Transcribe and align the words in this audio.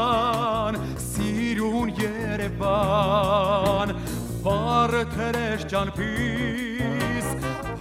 Երևան, 0.00 0.76
սիրուն 0.96 1.90
Երևան, 2.00 3.90
բարը 4.44 5.02
թրեշ 5.12 5.66
ճանպիս, 5.72 7.26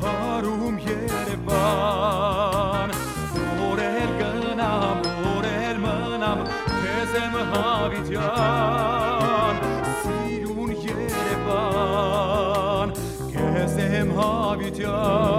բարում 0.01 0.75
Երևան, 0.83 2.89
որել 3.61 4.11
գնամ, 4.19 4.97
որել 5.29 5.77
մնամ, 5.85 6.39
քեզ 6.67 7.15
եմ 7.23 7.35
հավիտյան, 7.55 9.55
սիրուն 10.03 10.71
Երևան, 10.89 12.89
քեզ 13.31 13.75
եմ 13.87 14.09
հավիտյան, 14.19 15.38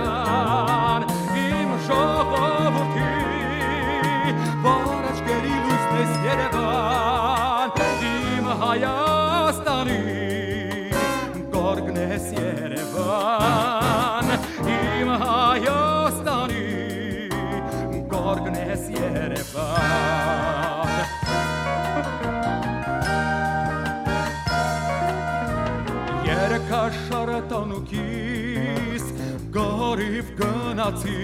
Երևան 0.00 1.02
իմ 1.40 1.72
ժողովրդի 1.86 3.08
առաջկերի 4.70 5.56
լույսն 5.64 5.98
ես 6.00 6.12
Երևան 6.24 7.74
իմ 8.10 8.46
Հայաստանի 8.62 9.98
գորգն 11.56 11.98
ես 12.04 12.26
Երևան 12.38 14.32
իմ 14.76 15.10
Հայաստանի 15.24 16.64
գորգն 18.14 18.56
ես 18.62 18.88
Երևան 18.96 20.09
Երկաշարը 26.90 27.40
տանուքիս 27.50 29.02
գորիվ 29.54 30.30
գնացի 30.40 31.18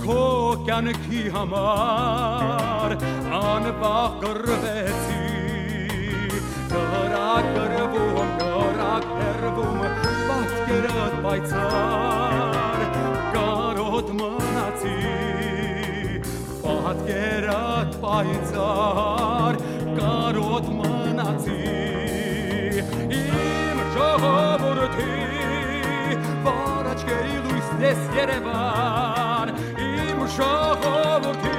քո 0.00 0.22
կյանքի 0.68 1.20
համար 1.34 2.94
անվախ 3.40 4.14
գրվեցի 4.22 5.20
գրակ 6.72 7.50
գրվում 7.58 8.32
գրակ 8.40 9.08
հերվում 9.18 9.84
պատկերդ 10.30 11.20
պայծար 11.28 12.82
կարոտ 13.36 14.12
մնացի 14.22 14.98
պատկերդ 16.64 18.00
պայծար 18.06 19.60
կարոտ 20.00 20.72
մնացի 20.80 21.67
ես 27.88 28.00
Երևան 28.18 29.54
իմ 29.80 30.20
շողովրդի 30.34 31.57